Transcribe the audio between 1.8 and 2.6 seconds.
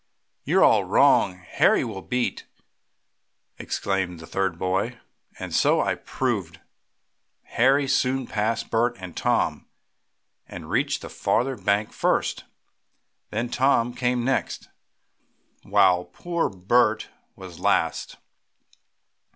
will beat!"